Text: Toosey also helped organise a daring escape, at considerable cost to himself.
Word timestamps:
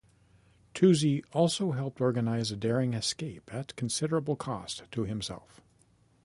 Toosey 0.73 1.23
also 1.31 1.73
helped 1.73 2.01
organise 2.01 2.49
a 2.49 2.55
daring 2.55 2.95
escape, 2.95 3.53
at 3.53 3.75
considerable 3.75 4.35
cost 4.35 4.81
to 4.93 5.03
himself. 5.03 5.61